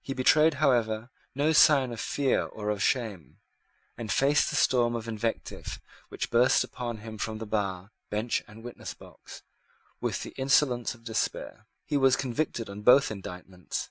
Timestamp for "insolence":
10.38-10.94